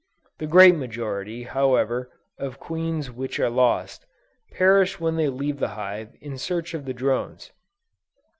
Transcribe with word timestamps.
The 0.39 0.47
great 0.47 0.73
majority, 0.75 1.43
however, 1.43 2.11
of 2.39 2.59
queens 2.59 3.11
which 3.11 3.39
are 3.39 3.51
lost, 3.51 4.07
perish 4.51 4.99
when 4.99 5.15
they 5.15 5.29
leave 5.29 5.59
the 5.59 5.67
hive 5.77 6.15
in 6.21 6.39
search 6.39 6.73
of 6.73 6.85
the 6.85 6.93
drones. 6.95 7.51